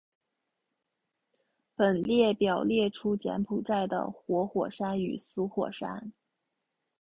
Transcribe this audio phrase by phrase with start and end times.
[1.75, 6.11] 本列表列出柬埔寨的活火山与死火山。